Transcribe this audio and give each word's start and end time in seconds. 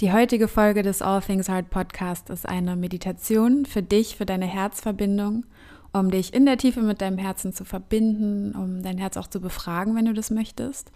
Die 0.00 0.14
heutige 0.14 0.48
Folge 0.48 0.82
des 0.82 1.02
All 1.02 1.20
Things 1.20 1.50
Heart 1.50 1.68
Podcast 1.68 2.30
ist 2.30 2.48
eine 2.48 2.74
Meditation 2.74 3.66
für 3.66 3.82
dich, 3.82 4.16
für 4.16 4.24
deine 4.24 4.46
Herzverbindung, 4.46 5.44
um 5.92 6.10
dich 6.10 6.32
in 6.32 6.46
der 6.46 6.56
Tiefe 6.56 6.80
mit 6.80 7.02
deinem 7.02 7.18
Herzen 7.18 7.52
zu 7.52 7.66
verbinden, 7.66 8.52
um 8.52 8.82
dein 8.82 8.96
Herz 8.96 9.18
auch 9.18 9.26
zu 9.26 9.42
befragen, 9.42 9.94
wenn 9.94 10.06
du 10.06 10.14
das 10.14 10.30
möchtest. 10.30 10.90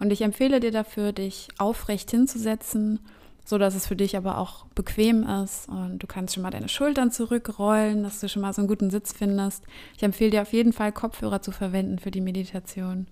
Und 0.00 0.12
ich 0.12 0.22
empfehle 0.22 0.58
dir 0.58 0.72
dafür, 0.72 1.12
dich 1.12 1.46
aufrecht 1.58 2.10
hinzusetzen, 2.10 2.98
so 3.44 3.58
dass 3.58 3.76
es 3.76 3.86
für 3.86 3.94
dich 3.94 4.16
aber 4.16 4.38
auch 4.38 4.66
bequem 4.74 5.22
ist 5.22 5.68
und 5.68 6.00
du 6.00 6.08
kannst 6.08 6.34
schon 6.34 6.42
mal 6.42 6.50
deine 6.50 6.68
Schultern 6.68 7.12
zurückrollen, 7.12 8.02
dass 8.02 8.18
du 8.18 8.28
schon 8.28 8.42
mal 8.42 8.52
so 8.52 8.62
einen 8.62 8.68
guten 8.68 8.90
Sitz 8.90 9.12
findest. 9.12 9.62
Ich 9.96 10.02
empfehle 10.02 10.32
dir 10.32 10.42
auf 10.42 10.52
jeden 10.52 10.72
Fall 10.72 10.90
Kopfhörer 10.90 11.42
zu 11.42 11.52
verwenden 11.52 12.00
für 12.00 12.10
die 12.10 12.20
Meditation 12.20 13.06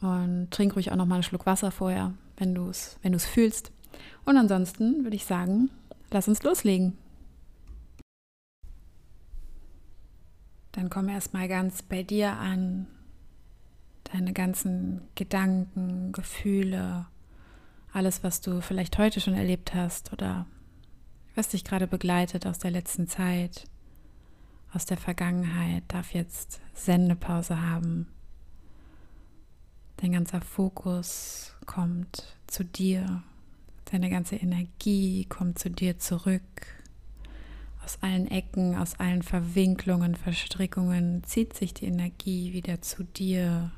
und 0.00 0.48
trink 0.50 0.76
ruhig 0.76 0.92
auch 0.92 0.96
noch 0.96 1.04
mal 1.04 1.16
einen 1.16 1.24
Schluck 1.24 1.44
Wasser 1.44 1.70
vorher, 1.70 2.14
wenn 2.38 2.54
du 2.54 2.70
es 2.70 2.98
wenn 3.02 3.12
du 3.12 3.16
es 3.16 3.26
fühlst. 3.26 3.70
Und 4.24 4.36
ansonsten 4.36 5.04
würde 5.04 5.16
ich 5.16 5.24
sagen, 5.24 5.70
lass 6.10 6.28
uns 6.28 6.42
loslegen. 6.42 6.96
Dann 10.72 10.90
komm 10.90 11.08
erstmal 11.08 11.48
ganz 11.48 11.82
bei 11.82 12.02
dir 12.02 12.32
an. 12.32 12.86
Deine 14.12 14.32
ganzen 14.32 15.02
Gedanken, 15.14 16.12
Gefühle, 16.12 17.06
alles, 17.92 18.22
was 18.22 18.40
du 18.40 18.60
vielleicht 18.60 18.98
heute 18.98 19.20
schon 19.20 19.34
erlebt 19.34 19.74
hast 19.74 20.12
oder 20.12 20.46
was 21.34 21.48
dich 21.48 21.64
gerade 21.64 21.86
begleitet 21.86 22.46
aus 22.46 22.58
der 22.58 22.70
letzten 22.70 23.08
Zeit, 23.08 23.64
aus 24.72 24.86
der 24.86 24.96
Vergangenheit, 24.96 25.82
darf 25.88 26.12
jetzt 26.12 26.60
Sendepause 26.74 27.60
haben. 27.62 28.08
Dein 29.96 30.12
ganzer 30.12 30.42
Fokus 30.42 31.54
kommt 31.64 32.36
zu 32.46 32.64
dir, 32.64 33.22
deine 33.90 34.10
ganze 34.10 34.36
Energie 34.36 35.24
kommt 35.24 35.58
zu 35.58 35.70
dir 35.70 35.98
zurück. 35.98 36.42
Aus 37.84 37.98
allen 38.02 38.28
Ecken, 38.28 38.74
aus 38.76 38.98
allen 38.98 39.22
Verwinklungen, 39.22 40.16
Verstrickungen 40.16 41.22
zieht 41.24 41.54
sich 41.54 41.72
die 41.72 41.86
Energie 41.86 42.52
wieder 42.52 42.82
zu 42.82 43.04
dir. 43.04 43.72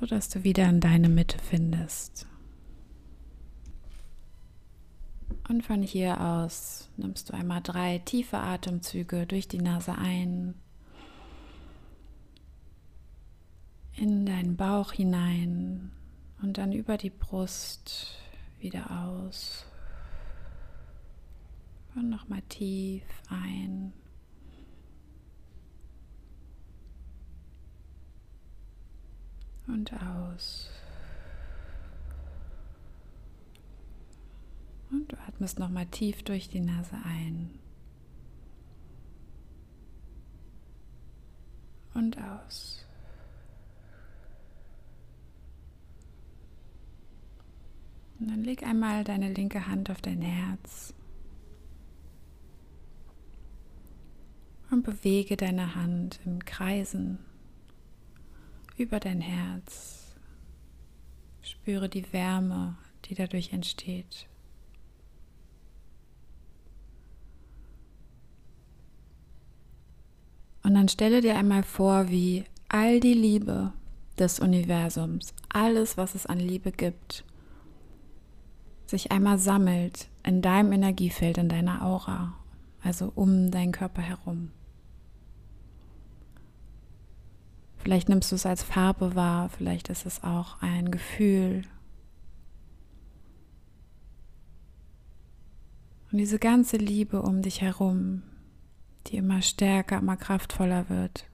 sodass 0.00 0.28
du 0.28 0.44
wieder 0.44 0.68
in 0.68 0.80
deine 0.80 1.08
Mitte 1.08 1.38
findest. 1.38 2.26
Und 5.48 5.64
von 5.64 5.82
hier 5.82 6.20
aus 6.20 6.90
nimmst 6.96 7.30
du 7.30 7.34
einmal 7.34 7.62
drei 7.62 7.98
tiefe 7.98 8.38
Atemzüge 8.38 9.26
durch 9.26 9.48
die 9.48 9.62
Nase 9.62 9.96
ein, 9.96 10.54
in 13.96 14.26
deinen 14.26 14.56
Bauch 14.56 14.92
hinein 14.92 15.92
und 16.42 16.58
dann 16.58 16.72
über 16.72 16.96
die 16.96 17.10
Brust 17.10 18.16
wieder 18.60 18.90
aus. 18.90 19.66
Und 21.94 22.10
nochmal 22.10 22.42
tief 22.48 23.04
ein. 23.28 23.92
Und 29.66 29.92
aus. 29.92 30.70
Und 34.90 35.10
du 35.10 35.16
atmest 35.26 35.58
nochmal 35.58 35.86
tief 35.86 36.22
durch 36.24 36.48
die 36.48 36.60
Nase 36.60 36.96
ein. 37.04 37.58
Und 41.94 42.18
aus. 42.18 42.83
Und 48.24 48.30
dann 48.30 48.42
leg 48.42 48.62
einmal 48.62 49.04
deine 49.04 49.30
linke 49.30 49.68
Hand 49.68 49.90
auf 49.90 50.00
dein 50.00 50.22
Herz 50.22 50.94
und 54.70 54.82
bewege 54.82 55.36
deine 55.36 55.74
Hand 55.74 56.20
in 56.24 56.42
Kreisen 56.42 57.18
über 58.78 58.98
dein 58.98 59.20
Herz. 59.20 60.16
Spüre 61.42 61.90
die 61.90 62.10
Wärme, 62.14 62.78
die 63.04 63.14
dadurch 63.14 63.52
entsteht. 63.52 64.26
Und 70.62 70.72
dann 70.72 70.88
stelle 70.88 71.20
dir 71.20 71.36
einmal 71.36 71.62
vor, 71.62 72.08
wie 72.08 72.44
all 72.68 73.00
die 73.00 73.12
Liebe 73.12 73.74
des 74.18 74.40
Universums, 74.40 75.34
alles, 75.50 75.98
was 75.98 76.14
es 76.14 76.24
an 76.24 76.40
Liebe 76.40 76.72
gibt, 76.72 77.22
sich 78.94 79.10
einmal 79.10 79.38
sammelt 79.38 80.08
in 80.22 80.40
deinem 80.40 80.70
Energiefeld, 80.70 81.36
in 81.38 81.48
deiner 81.48 81.82
Aura, 81.82 82.34
also 82.80 83.10
um 83.14 83.50
deinen 83.50 83.72
Körper 83.72 84.02
herum. 84.02 84.52
Vielleicht 87.78 88.08
nimmst 88.08 88.30
du 88.30 88.36
es 88.36 88.46
als 88.46 88.62
Farbe 88.62 89.16
wahr, 89.16 89.48
vielleicht 89.48 89.90
ist 89.90 90.06
es 90.06 90.22
auch 90.22 90.62
ein 90.62 90.92
Gefühl. 90.92 91.62
Und 96.12 96.18
diese 96.18 96.38
ganze 96.38 96.76
Liebe 96.76 97.20
um 97.20 97.42
dich 97.42 97.62
herum, 97.62 98.22
die 99.08 99.16
immer 99.16 99.42
stärker, 99.42 99.98
immer 99.98 100.16
kraftvoller 100.16 100.88
wird, 100.88 101.28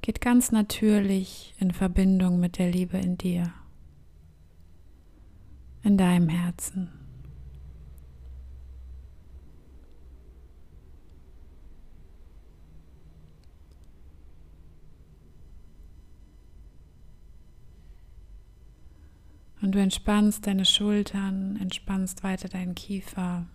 geht 0.00 0.22
ganz 0.22 0.50
natürlich 0.50 1.54
in 1.58 1.70
Verbindung 1.70 2.40
mit 2.40 2.56
der 2.56 2.70
Liebe 2.70 2.96
in 2.96 3.18
dir, 3.18 3.52
in 5.82 5.98
deinem 5.98 6.28
Herzen. 6.28 6.88
Und 19.60 19.76
du 19.76 19.80
entspannst 19.80 20.46
deine 20.46 20.64
Schultern, 20.64 21.56
entspannst 21.60 22.24
weiter 22.24 22.48
deinen 22.48 22.74
Kiefer. 22.74 23.46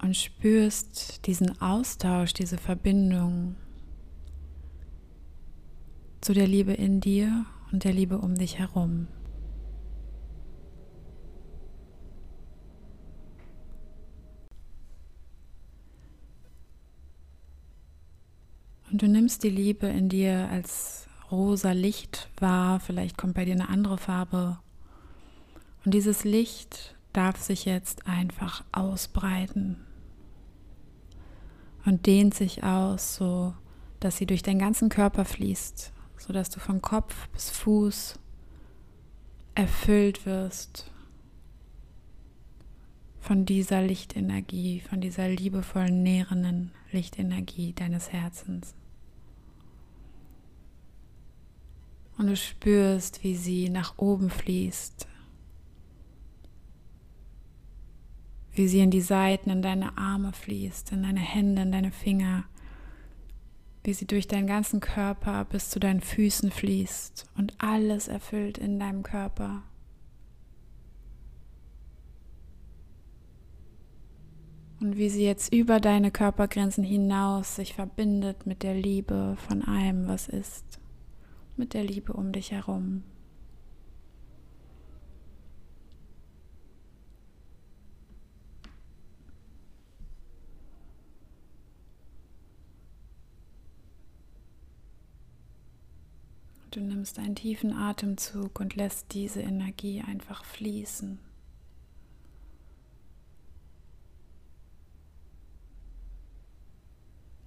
Und 0.00 0.16
spürst 0.16 1.26
diesen 1.26 1.60
Austausch, 1.60 2.32
diese 2.32 2.56
Verbindung 2.56 3.56
zu 6.26 6.34
der 6.34 6.48
Liebe 6.48 6.72
in 6.72 7.00
dir 7.00 7.46
und 7.70 7.84
der 7.84 7.92
Liebe 7.92 8.18
um 8.18 8.34
dich 8.34 8.58
herum. 8.58 9.06
Und 18.90 19.02
du 19.02 19.06
nimmst 19.06 19.44
die 19.44 19.50
Liebe 19.50 19.86
in 19.86 20.08
dir 20.08 20.48
als 20.50 21.06
rosa 21.30 21.70
Licht 21.70 22.28
wahr, 22.40 22.80
vielleicht 22.80 23.16
kommt 23.16 23.34
bei 23.34 23.44
dir 23.44 23.54
eine 23.54 23.68
andere 23.68 23.96
Farbe. 23.96 24.58
Und 25.84 25.94
dieses 25.94 26.24
Licht 26.24 26.96
darf 27.12 27.40
sich 27.40 27.66
jetzt 27.66 28.08
einfach 28.08 28.64
ausbreiten 28.72 29.76
und 31.84 32.06
dehnt 32.06 32.34
sich 32.34 32.64
aus, 32.64 33.14
so 33.14 33.54
dass 34.00 34.16
sie 34.16 34.26
durch 34.26 34.42
deinen 34.42 34.58
ganzen 34.58 34.88
Körper 34.88 35.24
fließt, 35.24 35.92
so 36.18 36.32
dass 36.32 36.50
du 36.50 36.60
von 36.60 36.82
Kopf 36.82 37.28
bis 37.28 37.50
Fuß 37.50 38.18
erfüllt 39.54 40.26
wirst 40.26 40.90
von 43.26 43.44
dieser 43.44 43.82
Lichtenergie, 43.82 44.80
von 44.80 45.00
dieser 45.00 45.28
liebevollen, 45.28 46.02
nährenden 46.04 46.70
Lichtenergie 46.92 47.72
deines 47.72 48.12
Herzens. 48.12 48.74
Und 52.16 52.28
du 52.28 52.36
spürst, 52.36 53.24
wie 53.24 53.34
sie 53.34 53.68
nach 53.68 53.98
oben 53.98 54.30
fließt. 54.30 55.08
Wie 58.52 58.68
sie 58.68 58.80
in 58.80 58.90
die 58.90 59.02
Seiten, 59.02 59.50
in 59.50 59.60
deine 59.60 59.98
Arme 59.98 60.32
fließt, 60.32 60.92
in 60.92 61.02
deine 61.02 61.20
Hände, 61.20 61.62
in 61.62 61.72
deine 61.72 61.90
Finger. 61.90 62.44
Wie 63.86 63.94
sie 63.94 64.06
durch 64.08 64.26
deinen 64.26 64.48
ganzen 64.48 64.80
Körper 64.80 65.44
bis 65.44 65.70
zu 65.70 65.78
deinen 65.78 66.00
Füßen 66.00 66.50
fließt 66.50 67.26
und 67.36 67.54
alles 67.58 68.08
erfüllt 68.08 68.58
in 68.58 68.80
deinem 68.80 69.04
Körper. 69.04 69.62
Und 74.80 74.96
wie 74.96 75.08
sie 75.08 75.24
jetzt 75.24 75.54
über 75.54 75.78
deine 75.78 76.10
Körpergrenzen 76.10 76.82
hinaus 76.82 77.54
sich 77.54 77.74
verbindet 77.74 78.44
mit 78.44 78.64
der 78.64 78.74
Liebe 78.74 79.36
von 79.46 79.62
allem, 79.62 80.08
was 80.08 80.26
ist 80.26 80.80
mit 81.56 81.72
der 81.72 81.84
Liebe 81.84 82.12
um 82.12 82.32
dich 82.32 82.50
herum. 82.50 83.04
Du 96.76 96.82
nimmst 96.82 97.18
einen 97.18 97.34
tiefen 97.34 97.72
Atemzug 97.72 98.60
und 98.60 98.76
lässt 98.76 99.14
diese 99.14 99.40
Energie 99.40 100.02
einfach 100.06 100.44
fließen. 100.44 101.18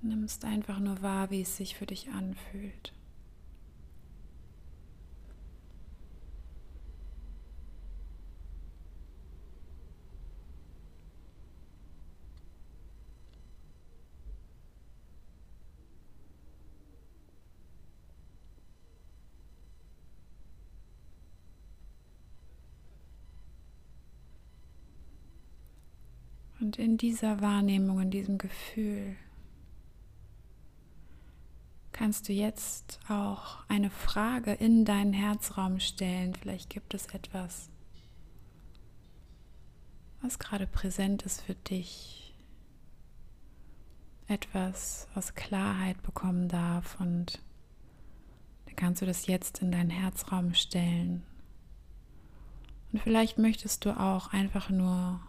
Nimmst 0.01 0.45
einfach 0.45 0.79
nur 0.79 1.03
wahr, 1.03 1.29
wie 1.29 1.41
es 1.41 1.57
sich 1.57 1.75
für 1.75 1.85
dich 1.85 2.09
anfühlt. 2.09 2.91
Und 26.69 26.77
in 26.77 26.97
dieser 26.97 27.41
Wahrnehmung, 27.41 27.99
in 27.99 28.11
diesem 28.11 28.37
Gefühl, 28.37 29.15
kannst 31.91 32.29
du 32.29 32.33
jetzt 32.33 32.99
auch 33.09 33.67
eine 33.67 33.89
Frage 33.89 34.53
in 34.53 34.85
deinen 34.85 35.11
Herzraum 35.11 35.79
stellen. 35.79 36.35
Vielleicht 36.35 36.69
gibt 36.69 36.93
es 36.93 37.07
etwas, 37.07 37.69
was 40.21 40.37
gerade 40.37 40.67
präsent 40.67 41.23
ist 41.23 41.41
für 41.41 41.55
dich. 41.55 42.35
Etwas, 44.27 45.07
was 45.15 45.33
Klarheit 45.33 45.99
bekommen 46.03 46.49
darf. 46.49 46.99
Und 46.99 47.39
dann 48.67 48.75
kannst 48.75 49.01
du 49.01 49.07
das 49.07 49.25
jetzt 49.25 49.63
in 49.63 49.71
deinen 49.71 49.89
Herzraum 49.89 50.53
stellen. 50.53 51.23
Und 52.91 53.01
vielleicht 53.01 53.39
möchtest 53.39 53.85
du 53.85 53.99
auch 53.99 54.33
einfach 54.33 54.69
nur 54.69 55.19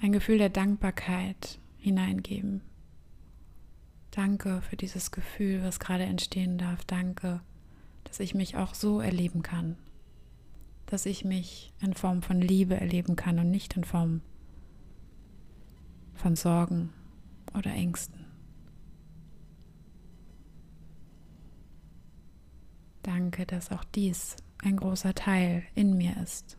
ein 0.00 0.12
Gefühl 0.12 0.38
der 0.38 0.50
Dankbarkeit 0.50 1.58
hineingeben. 1.78 2.62
Danke 4.10 4.62
für 4.62 4.76
dieses 4.76 5.10
Gefühl, 5.10 5.62
was 5.62 5.78
gerade 5.80 6.04
entstehen 6.04 6.58
darf. 6.58 6.84
Danke, 6.84 7.40
dass 8.04 8.20
ich 8.20 8.34
mich 8.34 8.56
auch 8.56 8.74
so 8.74 9.00
erleben 9.00 9.42
kann. 9.42 9.76
Dass 10.86 11.06
ich 11.06 11.24
mich 11.24 11.72
in 11.80 11.94
Form 11.94 12.22
von 12.22 12.40
Liebe 12.40 12.76
erleben 12.76 13.16
kann 13.16 13.38
und 13.38 13.50
nicht 13.50 13.76
in 13.76 13.84
Form 13.84 14.22
von 16.14 16.36
Sorgen 16.36 16.92
oder 17.54 17.72
Ängsten. 17.72 18.24
Danke, 23.02 23.46
dass 23.46 23.70
auch 23.70 23.84
dies 23.84 24.36
ein 24.64 24.78
großer 24.78 25.14
Teil 25.14 25.62
in 25.74 25.96
mir 25.96 26.16
ist. 26.22 26.56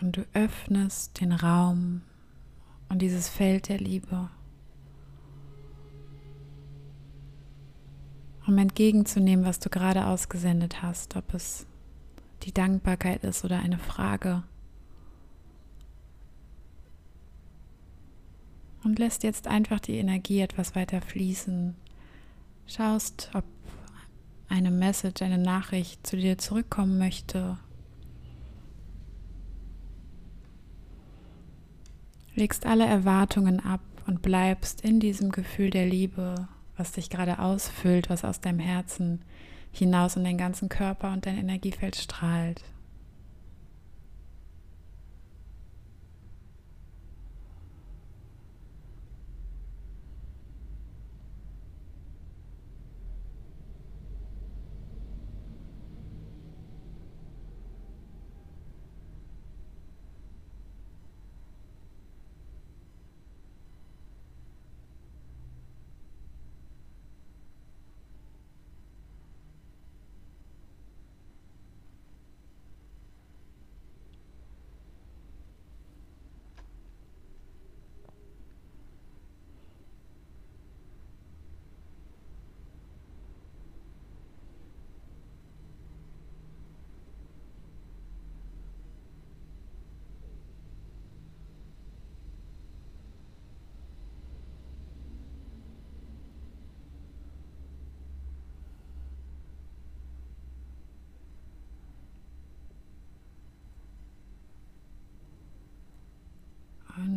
Und 0.00 0.16
du 0.16 0.26
öffnest 0.32 1.20
den 1.20 1.32
Raum 1.32 2.02
und 2.88 3.02
dieses 3.02 3.28
Feld 3.28 3.68
der 3.68 3.78
Liebe, 3.78 4.30
um 8.46 8.56
entgegenzunehmen, 8.56 9.44
was 9.44 9.60
du 9.60 9.68
gerade 9.68 10.06
ausgesendet 10.06 10.82
hast, 10.82 11.16
ob 11.16 11.34
es 11.34 11.66
die 12.42 12.52
Dankbarkeit 12.52 13.24
ist 13.24 13.44
oder 13.44 13.58
eine 13.58 13.78
Frage. 13.78 14.42
Und 18.82 18.98
lässt 18.98 19.22
jetzt 19.22 19.46
einfach 19.46 19.78
die 19.78 19.98
Energie 19.98 20.40
etwas 20.40 20.74
weiter 20.74 21.02
fließen. 21.02 21.74
Schaust, 22.66 23.30
ob 23.34 23.44
eine 24.48 24.70
Message, 24.70 25.20
eine 25.20 25.36
Nachricht 25.36 26.06
zu 26.06 26.16
dir 26.16 26.38
zurückkommen 26.38 26.96
möchte 26.96 27.58
legst 32.40 32.64
alle 32.64 32.86
Erwartungen 32.86 33.60
ab 33.60 33.82
und 34.06 34.22
bleibst 34.22 34.80
in 34.80 34.98
diesem 34.98 35.30
Gefühl 35.30 35.68
der 35.68 35.86
Liebe, 35.86 36.48
was 36.76 36.92
dich 36.92 37.10
gerade 37.10 37.38
ausfüllt, 37.38 38.08
was 38.08 38.24
aus 38.24 38.40
deinem 38.40 38.58
Herzen 38.58 39.20
hinaus 39.72 40.16
in 40.16 40.24
den 40.24 40.38
ganzen 40.38 40.70
Körper 40.70 41.12
und 41.12 41.26
dein 41.26 41.36
Energiefeld 41.36 41.96
strahlt. 41.96 42.62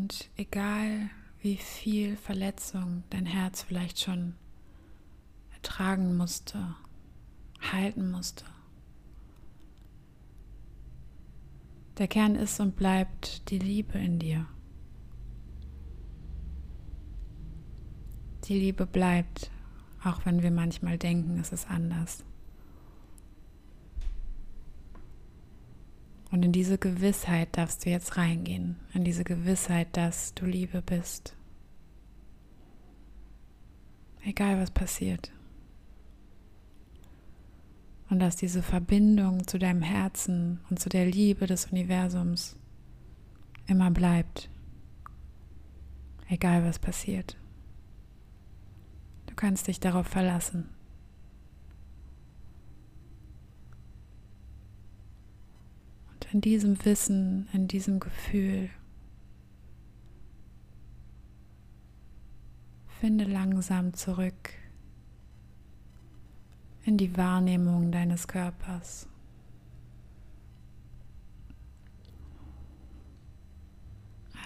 Und 0.03 0.29
egal 0.35 1.09
wie 1.39 1.55
viel 1.55 2.17
Verletzung 2.17 3.05
dein 3.09 3.25
Herz 3.25 3.63
vielleicht 3.63 4.01
schon 4.01 4.35
ertragen 5.53 6.17
musste, 6.17 6.75
halten 7.71 8.11
musste, 8.11 8.43
der 11.99 12.09
Kern 12.09 12.35
ist 12.35 12.59
und 12.59 12.75
bleibt 12.75 13.49
die 13.49 13.59
Liebe 13.59 13.97
in 13.97 14.19
dir. 14.19 14.45
Die 18.49 18.59
Liebe 18.59 18.85
bleibt, 18.85 19.51
auch 20.03 20.25
wenn 20.25 20.43
wir 20.43 20.51
manchmal 20.51 20.97
denken, 20.97 21.39
es 21.39 21.53
ist 21.53 21.69
anders. 21.69 22.25
Und 26.33 26.43
in 26.43 26.51
diese 26.51 26.79
Gewissheit 26.79 27.49
darfst 27.51 27.85
du 27.85 27.91
jetzt 27.91 28.17
reingehen, 28.17 28.77
in 28.95 29.03
diese 29.03 29.23
Gewissheit, 29.23 29.89
dass 29.91 30.33
du 30.33 30.47
Liebe 30.47 30.81
bist. 30.81 31.35
Egal 34.25 34.59
was 34.59 34.71
passiert. 34.71 35.31
Und 38.09 38.17
dass 38.17 38.35
diese 38.35 38.63
Verbindung 38.63 39.47
zu 39.47 39.59
deinem 39.59 39.83
Herzen 39.83 40.59
und 40.71 40.79
zu 40.79 40.89
der 40.89 41.05
Liebe 41.05 41.45
des 41.45 41.67
Universums 41.67 42.55
immer 43.67 43.91
bleibt. 43.91 44.49
Egal 46.29 46.65
was 46.65 46.79
passiert. 46.79 47.37
Du 49.27 49.35
kannst 49.35 49.67
dich 49.67 49.79
darauf 49.79 50.07
verlassen. 50.07 50.72
In 56.33 56.41
diesem 56.41 56.83
Wissen, 56.83 57.47
in 57.53 57.67
diesem 57.67 57.99
Gefühl. 57.99 58.69
Finde 62.99 63.25
langsam 63.25 63.93
zurück 63.93 64.49
in 66.85 66.97
die 66.97 67.15
Wahrnehmung 67.15 67.91
deines 67.91 68.27
Körpers. 68.27 69.07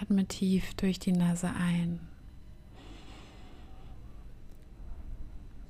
Atme 0.00 0.26
tief 0.26 0.74
durch 0.74 0.98
die 0.98 1.12
Nase 1.12 1.50
ein. 1.50 2.00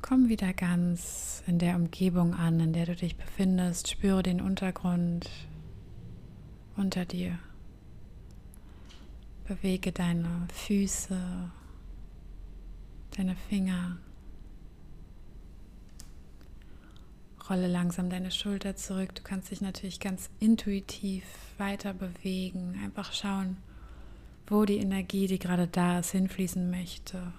Komm 0.02 0.28
wieder 0.28 0.52
ganz 0.52 1.42
in 1.46 1.58
der 1.58 1.76
Umgebung 1.76 2.34
an, 2.34 2.58
in 2.60 2.72
der 2.72 2.86
du 2.86 2.96
dich 2.96 3.16
befindest. 3.16 3.88
Spüre 3.88 4.22
den 4.22 4.40
Untergrund, 4.40 5.28
unter 6.78 7.04
dir. 7.04 7.38
Bewege 9.46 9.92
deine 9.92 10.46
Füße, 10.52 11.50
deine 13.16 13.36
Finger. 13.48 13.98
Rolle 17.48 17.66
langsam 17.66 18.10
deine 18.10 18.30
Schulter 18.30 18.76
zurück. 18.76 19.14
Du 19.14 19.22
kannst 19.22 19.50
dich 19.50 19.62
natürlich 19.62 20.00
ganz 20.00 20.28
intuitiv 20.38 21.24
weiter 21.56 21.94
bewegen. 21.94 22.78
Einfach 22.84 23.12
schauen, 23.12 23.56
wo 24.46 24.64
die 24.66 24.78
Energie, 24.78 25.26
die 25.26 25.38
gerade 25.38 25.66
da 25.66 25.98
ist, 26.00 26.10
hinfließen 26.10 26.70
möchte. 26.70 27.32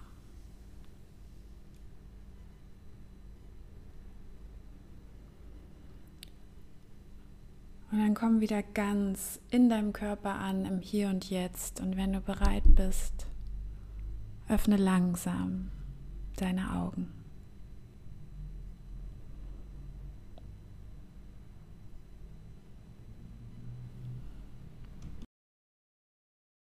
Und 7.92 8.00
dann 8.00 8.14
komm 8.14 8.40
wieder 8.40 8.62
ganz 8.62 9.40
in 9.50 9.70
deinem 9.70 9.94
Körper 9.94 10.36
an, 10.36 10.66
im 10.66 10.80
Hier 10.80 11.10
und 11.10 11.30
Jetzt. 11.30 11.82
Und 11.82 11.98
wenn 11.98 12.14
du 12.14 12.22
bereit 12.22 12.64
bist, 12.66 13.28
öffne 14.48 14.78
langsam 14.78 15.72
deine 16.38 16.76
Augen. 16.76 17.19